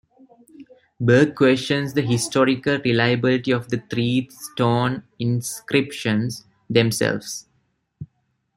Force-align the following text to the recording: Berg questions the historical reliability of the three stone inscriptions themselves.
Berg 0.99 1.35
questions 1.35 1.93
the 1.93 2.01
historical 2.01 2.79
reliability 2.83 3.51
of 3.51 3.69
the 3.69 3.83
three 3.87 4.27
stone 4.31 5.03
inscriptions 5.19 6.47
themselves. 6.67 7.45